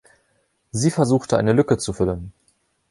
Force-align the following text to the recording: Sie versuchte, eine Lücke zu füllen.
Sie 0.71 0.89
versuchte, 0.89 1.37
eine 1.37 1.53
Lücke 1.53 1.77
zu 1.77 1.93
füllen. 1.93 2.33